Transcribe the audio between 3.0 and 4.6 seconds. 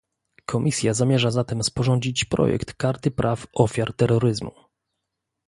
praw ofiar terroryzmu